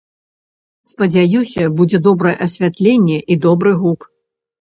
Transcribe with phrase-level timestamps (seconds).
[0.91, 4.09] Спадзяюся, будзе добрае асвятленне і добры гук.